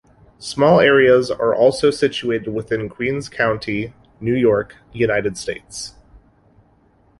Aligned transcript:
Small 0.39 0.79
areas 0.79 1.29
are 1.29 1.53
also 1.53 1.91
situated 1.91 2.49
within 2.51 2.89
Queens 2.89 3.29
County, 3.29 3.93
New 4.19 4.33
York, 4.33 4.77
United 4.93 5.37
States. 5.37 5.93